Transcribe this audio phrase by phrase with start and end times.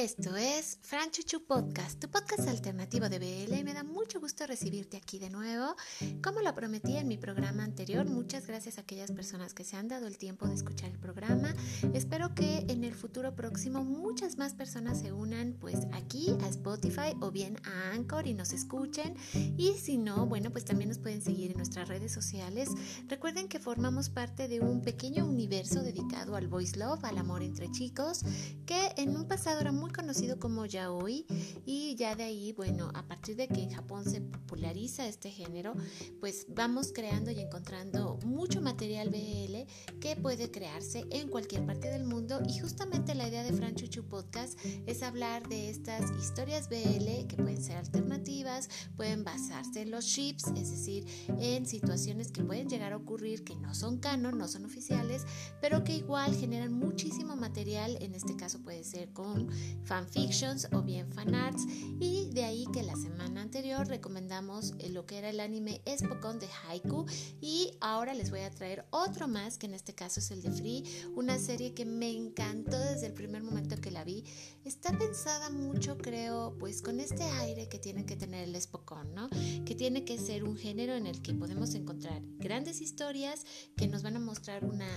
[0.00, 4.46] Esto es Fran Chuchu Podcast, tu podcast alternativo de BL y me da mucho gusto
[4.46, 5.74] recibirte aquí de nuevo.
[6.22, 9.88] Como lo prometí en mi programa anterior, muchas gracias a aquellas personas que se han
[9.88, 11.52] dado el tiempo de escuchar el programa.
[11.94, 17.16] Espero que en el futuro próximo muchas más personas se unan pues aquí a Spotify
[17.20, 19.16] o bien a Anchor y nos escuchen.
[19.56, 22.68] Y si no, bueno, pues también nos pueden seguir en nuestras redes sociales.
[23.08, 27.68] Recuerden que formamos parte de un pequeño universo dedicado al voice love, al amor entre
[27.72, 28.20] chicos,
[28.64, 31.26] que en un pasado era muy conocido como yaoi
[31.66, 35.74] y ya de ahí, bueno, a partir de que en Japón se populariza este género,
[36.20, 42.04] pues vamos creando y encontrando mucho material BL que puede crearse en cualquier parte del
[42.04, 42.40] mundo.
[42.48, 47.62] Y justamente la idea de Franchuchu Podcast es hablar de estas historias BL que pueden
[47.62, 51.06] ser alternativas, pueden basarse en los ships, es decir,
[51.40, 55.24] en situaciones que pueden llegar a ocurrir que no son canon, no son oficiales,
[55.60, 59.48] pero que igual generan muchísimo material, en este caso puede ser con
[59.84, 61.64] fanfictions o bien fanarts
[62.00, 66.38] y de ahí que la semana anterior recomendamos eh, lo que era el anime Espokon
[66.38, 67.06] de Haiku
[67.40, 70.50] y ahora les voy a traer otro más que en este caso es el de
[70.50, 70.84] Free,
[71.14, 74.24] una serie que me encantó desde el primer momento que la vi.
[74.64, 79.28] Está pensada mucho creo pues con este aire que tiene que tener el Espokon, ¿no?
[79.64, 83.44] Que tiene que ser un género en el que podemos encontrar grandes historias
[83.76, 84.88] que nos van a mostrar una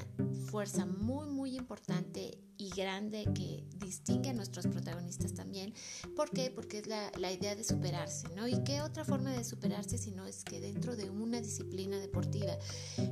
[0.50, 5.74] fuerza muy muy importante y grande que distingue a nuestros protagonistas también.
[6.16, 6.52] ¿Por qué?
[6.54, 8.48] Porque es la, la, idea de superarse, ¿no?
[8.48, 12.58] ¿Y qué otra forma de superarse si no es que dentro de una disciplina deportiva?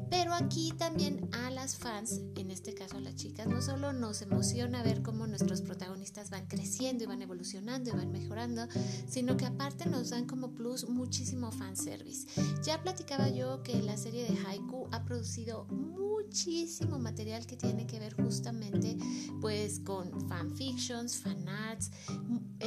[0.10, 4.22] Pero aquí también a las fans, en este caso a las chicas, no solo nos
[4.22, 8.68] emociona ver cómo nuestros protagonistas van creciendo y van evolucionando y van mejorando,
[9.08, 12.28] sino que aparte nos dan como plus muchísimo fanservice.
[12.64, 18.00] Ya platicaba yo que la serie de Haiku ha producido muchísimo material que tiene que
[18.00, 18.49] ver justamente
[19.78, 21.92] con fanfictions, fanarts.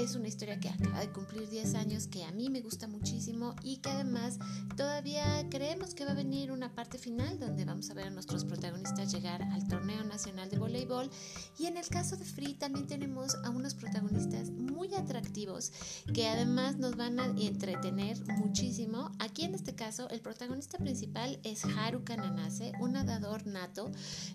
[0.03, 3.55] Es una historia que acaba de cumplir 10 años que a mí me gusta muchísimo
[3.63, 4.37] y que además
[4.77, 8.45] todavía creemos que va a venir una parte final donde vamos a ver a nuestros
[8.45, 11.09] protagonistas llegar al torneo nacional de voleibol
[11.57, 15.73] y en el caso de Free también tenemos a unos protagonistas muy atractivos
[16.13, 19.13] que además nos van a entretener muchísimo.
[19.21, 23.93] Aquí en este caso el protagonista principal es Haru Kananase, un nadador nato.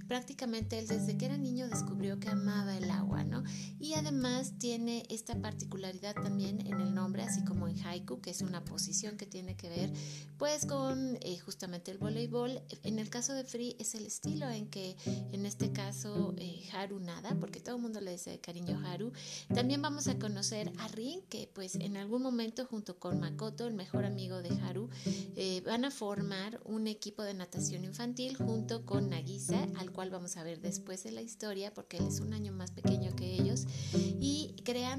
[0.07, 3.43] Prácticamente él desde que era niño descubrió que amaba el agua, ¿no?
[3.81, 8.43] Y además tiene esta particularidad también en el nombre, así como en haiku, que es
[8.43, 9.89] una posición que tiene que ver
[10.37, 12.61] pues con eh, justamente el voleibol.
[12.83, 14.95] En el caso de Free es el estilo en que
[15.31, 19.11] en este caso eh, Haru nada, porque todo el mundo le dice de cariño Haru.
[19.51, 23.73] También vamos a conocer a Rin, que pues en algún momento junto con Makoto, el
[23.73, 24.89] mejor amigo de Haru,
[25.35, 30.37] eh, van a formar un equipo de natación infantil junto con Nagisa, al cual vamos
[30.37, 32.96] a ver después de la historia, porque él es un año más pequeño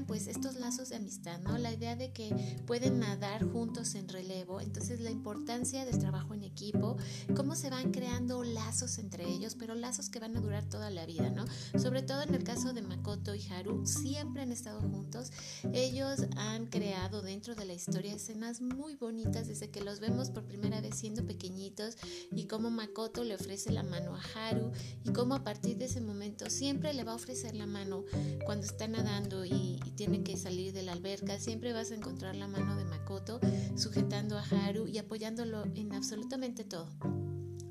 [0.05, 1.57] pues estos lazos de amistad, ¿no?
[1.57, 2.33] La idea de que
[2.65, 6.97] pueden nadar juntos en relevo, entonces la importancia del trabajo en equipo,
[7.35, 11.05] cómo se van creando lazos entre ellos, pero lazos que van a durar toda la
[11.05, 11.45] vida, ¿no?
[11.79, 15.31] Sobre todo en el caso de Makoto y Haru, siempre han estado juntos,
[15.73, 20.45] ellos han creado dentro de la historia escenas muy bonitas desde que los vemos por
[20.45, 21.97] primera vez siendo pequeñitos
[22.31, 24.71] y cómo Makoto le ofrece la mano a Haru
[25.03, 28.03] y cómo a partir de ese momento siempre le va a ofrecer la mano
[28.45, 32.47] cuando está nadando y, tiene que salir de la alberca, siempre vas a encontrar la
[32.47, 33.39] mano de Makoto
[33.75, 36.89] sujetando a Haru y apoyándolo en absolutamente todo.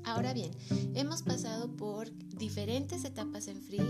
[0.03, 0.51] Ahora bien,
[0.95, 3.85] hemos pasado por diferentes etapas en Free.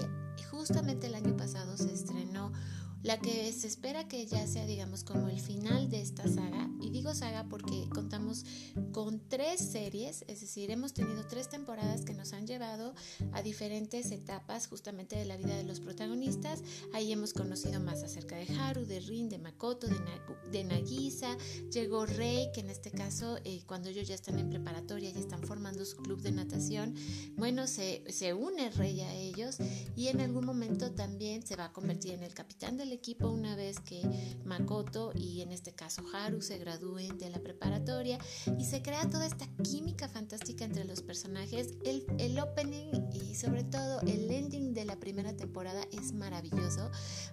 [0.51, 2.51] Justamente el año pasado se estrenó
[3.03, 6.69] la que se espera que ya sea, digamos, como el final de esta saga.
[6.81, 8.45] Y digo saga porque contamos
[8.91, 12.93] con tres series, es decir, hemos tenido tres temporadas que nos han llevado
[13.33, 16.63] a diferentes etapas justamente de la vida de los protagonistas.
[16.93, 18.45] Ahí hemos conocido más acerca de
[18.85, 19.95] De Rin, de Makoto, de,
[20.51, 21.37] de Nagisa.
[21.71, 25.43] Llegó Rei, que en este caso, eh, cuando ellos ya están en preparatoria, ya están
[25.43, 26.95] formando su club de natación,
[27.35, 29.57] bueno, se, se une Rey a ellos
[29.95, 33.55] y en algún momento también se va a convertir en el capitán del equipo una
[33.55, 34.01] vez que
[34.45, 38.17] Makoto y en este caso Haru se gradúen de la preparatoria
[38.57, 41.73] y se crea toda esta química fantástica entre los personajes.
[41.83, 46.89] El, el opening y sobre todo el ending de la primera temporada es maravilloso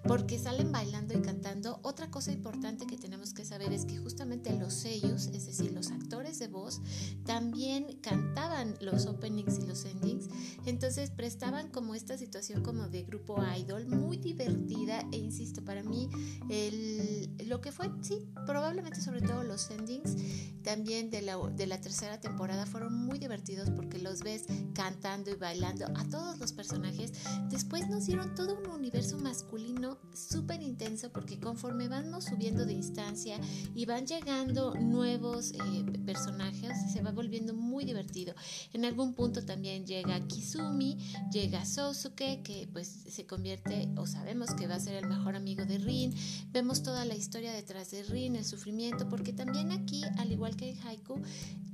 [0.06, 1.35] porque salen bailando y cantando.
[1.82, 5.90] Otra cosa importante que tenemos que saber es que justamente los sellos, es decir, los
[5.90, 6.80] actores de voz,
[7.24, 10.28] también cantaban los openings y los endings.
[10.64, 16.08] Entonces prestaban como esta situación como de grupo idol, muy divertida e insisto, para mí
[16.50, 20.16] el, lo que fue, sí, probablemente sobre todo los endings
[20.62, 25.34] también de la, de la tercera temporada fueron muy divertidos porque los ves cantando y
[25.34, 27.12] bailando a todos los personajes.
[27.48, 33.38] Después nos dieron todo un universo masculino súper intenso porque conforme vamos subiendo de instancia
[33.74, 38.34] y van llegando nuevos eh, personajes, se va volviendo muy divertido.
[38.72, 40.96] En algún punto también llega Kizumi,
[41.32, 45.64] llega Sosuke, que pues se convierte o sabemos que va a ser el mejor amigo
[45.64, 46.14] de Rin.
[46.52, 50.70] Vemos toda la historia detrás de Rin, el sufrimiento, porque también aquí, al igual que
[50.70, 51.20] en Haiku,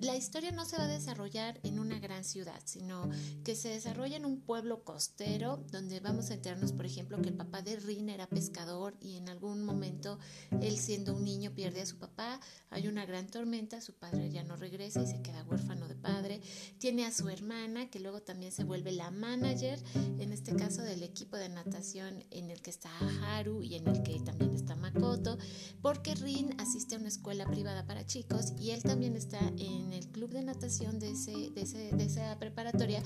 [0.01, 3.09] la historia no se va a desarrollar en una gran ciudad, sino
[3.45, 7.37] que se desarrolla en un pueblo costero donde vamos a enterarnos, por ejemplo, que el
[7.37, 10.19] papá de Rin era pescador y en algún momento
[10.61, 12.41] él siendo un niño pierde a su papá,
[12.71, 16.41] hay una gran tormenta, su padre ya no regresa y se queda huérfano de padre,
[16.79, 19.79] tiene a su hermana que luego también se vuelve la manager,
[20.19, 22.91] en este caso del equipo de natación en el que está
[23.23, 25.39] Haru y en el que también está Makoto,
[25.81, 30.09] porque Rin asiste a una escuela privada para chicos y él también está en el
[30.09, 33.03] club de natación de, ese, de, ese, de esa preparatoria,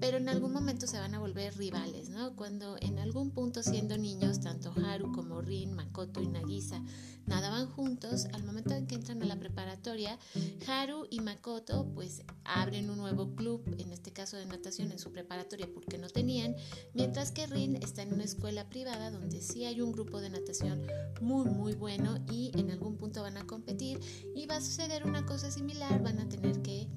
[0.00, 2.36] pero en algún momento se van a volver rivales, ¿no?
[2.36, 6.82] Cuando en algún punto siendo niños, tanto Haru como Rin, Makoto y Nagisa
[7.26, 10.18] nadaban juntos, al momento en que entran a la preparatoria,
[10.66, 15.10] Haru y Makoto pues abren un nuevo club, en este caso de natación en su
[15.10, 16.56] preparatoria porque no tenían,
[16.92, 20.86] mientras que Rin está en una escuela privada donde sí hay un grupo de natación
[21.20, 24.00] muy muy bueno y en algún punto van a competir
[24.34, 26.88] y va a suceder una cosa similar, van a tener que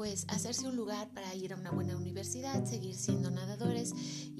[0.00, 3.92] pues hacerse un lugar para ir a una buena universidad, seguir siendo nadadores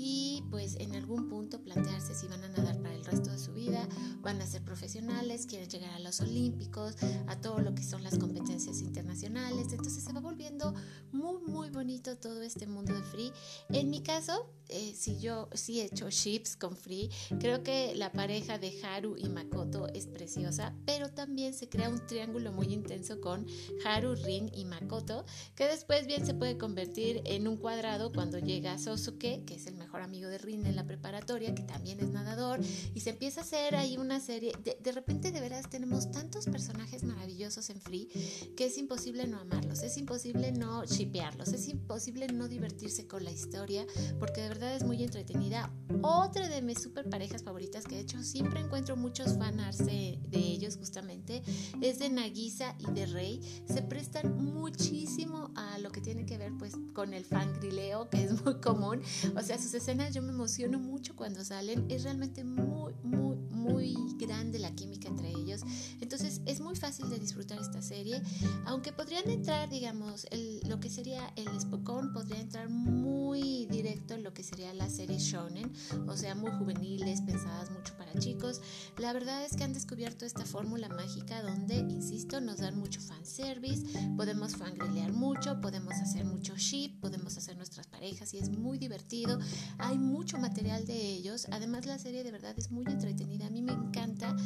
[0.02, 3.52] y pues en algún punto plantearse si van a nadar para el resto de su
[3.52, 3.86] vida,
[4.22, 8.18] van a ser profesionales, quieren llegar a los olímpicos, a todo lo que son las
[8.18, 10.72] competencias internacionales, entonces se va volviendo
[11.12, 13.30] muy muy bonito todo este mundo de free.
[13.68, 18.10] En mi caso, eh, si yo sí he hecho ships con free, creo que la
[18.10, 23.20] pareja de Haru y Makoto es preciosa, pero también se crea un triángulo muy intenso
[23.20, 23.46] con
[23.84, 28.78] Haru, Rin y Makoto que después bien se puede convertir en un cuadrado cuando llega
[28.78, 32.60] Sosuke, que es el mejor amigo de Rin en la preparatoria, que también es nadador,
[32.94, 37.02] y se empieza a hacer ahí una serie, de, repente de veras tenemos tantos personajes
[37.04, 38.08] maravillosos en Free
[38.56, 43.30] que es imposible no amarlos, es imposible no shipearlos, es imposible no divertirse con la
[43.30, 43.86] historia,
[44.18, 45.72] porque de verdad es muy entretenida.
[46.02, 50.38] Otra de mis super parejas favoritas, que de hecho siempre encuentro muchos fanarts de, de
[50.38, 51.42] ellos justamente,
[51.80, 56.52] es de Nagisa y de Rey, se prestan muchísimo a lo que tiene que ver
[56.58, 59.02] pues con el fangrileo, que es muy común.
[59.36, 61.86] O sea, sus escenas yo me emociono mucho cuando salen.
[61.88, 65.62] Es realmente muy, muy, muy grande la química entre ellos.
[66.02, 68.22] Entonces es muy fácil de disfrutar esta serie.
[68.66, 70.26] Aunque podrían entrar, digamos,
[70.68, 75.18] lo que sería el Spokon, podría entrar muy directo en lo que sería la serie
[75.18, 75.72] Shonen.
[76.06, 78.60] O sea, muy juveniles, pensadas mucho para chicos.
[78.98, 83.86] La verdad es que han descubierto esta fórmula mágica donde, insisto, nos dan mucho fanservice,
[84.16, 89.38] podemos fangrilear mucho, podemos hacer mucho ship, podemos hacer nuestras parejas y es muy divertido.
[89.78, 91.46] Hay mucho material de ellos.
[91.50, 93.46] Además, la serie de verdad es muy entretenida.
[93.46, 94.36] A mí me encanta.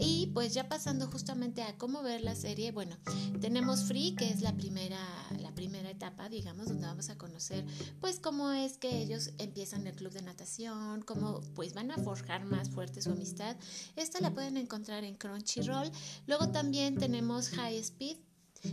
[0.00, 2.96] Y pues ya pasando justamente a cómo ver la serie, bueno,
[3.40, 4.98] tenemos Free, que es la primera,
[5.40, 7.64] la primera etapa, digamos, donde vamos a conocer
[8.00, 12.44] pues cómo es que ellos empiezan el club de natación, cómo pues van a forjar
[12.44, 13.56] más fuerte su amistad.
[13.96, 15.90] Esta la pueden encontrar en Crunchyroll.
[16.26, 18.16] Luego también tenemos High Speed,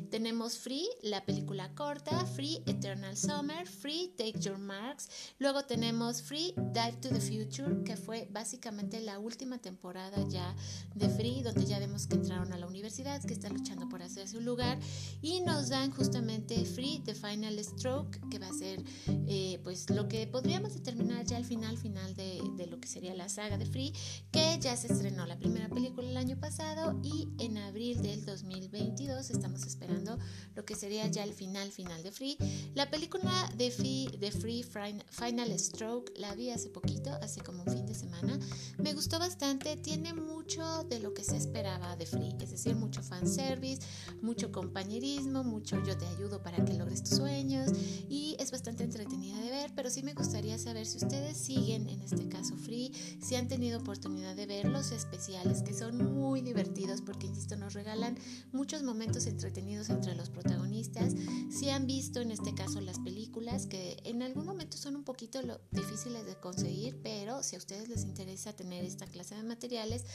[0.09, 5.10] tenemos Free, la película corta, Free Eternal Summer, Free Take Your Marks.
[5.39, 10.55] Luego tenemos Free Dive to the Future, que fue básicamente la última temporada ya
[10.95, 14.38] de Free, donde ya vemos que entraron a la universidad, que están luchando por hacerse
[14.38, 14.79] un lugar.
[15.21, 18.83] Y nos dan justamente Free The Final Stroke, que va a ser
[19.27, 23.13] eh, pues lo que podríamos determinar ya al final, final de, de lo que sería
[23.13, 23.93] la saga de Free,
[24.31, 29.11] que ya se estrenó la primera película el año pasado y en abril del 2022
[29.29, 30.17] estamos esperando
[30.55, 32.37] lo que sería ya el final final de Free.
[32.73, 37.71] La película de Free, de Free Final Stroke la vi hace poquito, hace como un
[37.71, 38.39] fin de semana.
[38.77, 43.03] Me gustó bastante, tiene mucho de lo que se esperaba de Free, es decir, mucho
[43.03, 43.81] fanservice,
[44.21, 47.69] mucho compañerismo, mucho yo te ayudo para que logres tus sueños
[48.09, 52.01] y es bastante entretenida de ver, pero sí me gustaría saber si ustedes siguen en
[52.01, 57.01] este caso Free, si han tenido oportunidad de ver los especiales que son muy divertidos
[57.01, 58.17] porque, insisto, nos regalan
[58.51, 61.13] muchos momentos entretenidos entre los protagonistas,
[61.50, 65.41] si han visto en este caso las películas que en algún momento son un poquito
[65.41, 70.06] lo, difíciles de conseguir, pero si a ustedes les interesa tener esta clase de materiales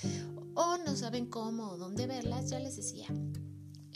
[0.54, 3.06] o no saben cómo o dónde verlas, ya les decía.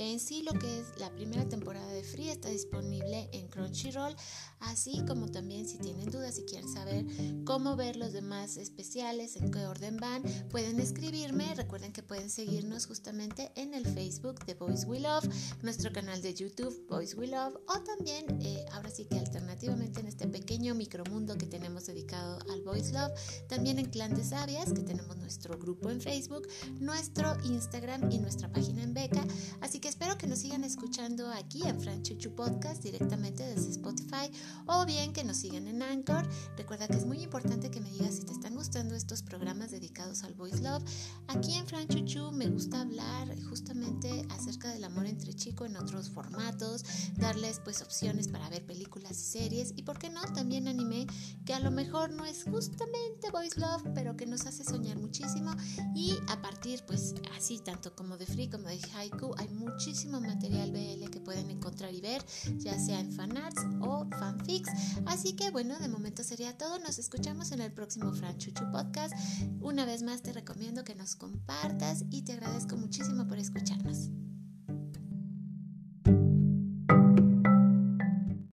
[0.01, 4.17] En sí lo que es la primera temporada de Free está disponible en Crunchyroll,
[4.61, 7.05] así como también si tienen dudas y quieren saber
[7.45, 11.55] cómo ver los demás especiales, en qué orden van, pueden escribirme.
[11.55, 15.29] Recuerden que pueden seguirnos justamente en el Facebook de Boys We Love,
[15.61, 20.07] nuestro canal de YouTube Boys We Love o también eh, ahora sí que alternativamente en
[20.07, 23.13] este pequeño micromundo que tenemos dedicado al Boys Love,
[23.49, 28.51] también en Clan de Sabias que tenemos nuestro grupo en Facebook, nuestro Instagram y nuestra
[28.51, 29.27] página en Beca.
[29.61, 34.31] Así que espero que nos sigan escuchando aquí en Franchuchu Podcast directamente desde Spotify
[34.67, 36.29] o bien que nos sigan en Anchor.
[36.57, 40.23] Recuerda que es muy importante que me digas si te están gustando estos programas dedicados
[40.23, 40.85] al Voice Love.
[41.27, 46.85] Aquí en Franchuchu me gusta hablar justamente acerca del amor entre chicos en otros formatos,
[47.17, 51.09] darles pues opciones para ver películas y series y por qué no también anime
[51.45, 55.51] que a lo mejor no es justamente Voice Love, pero que nos hace soñar muchísimo
[55.97, 59.49] y a partir pues así tanto como de Free como de Haiku hay
[59.81, 62.23] muchísimo material BL que pueden encontrar y ver,
[62.59, 64.69] ya sea en fanarts o fanfics.
[65.07, 66.79] Así que bueno, de momento sería todo.
[66.81, 69.15] Nos escuchamos en el próximo Franchuchu Podcast.
[69.63, 74.11] Una vez más te recomiendo que nos compartas y te agradezco muchísimo por escucharnos.